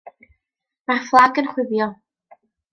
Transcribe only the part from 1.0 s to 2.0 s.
fflag yn chwifio.